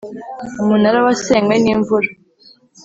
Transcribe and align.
Umunara 0.61 0.99
wasenywe 1.05 1.55
n’imvura. 1.63 2.07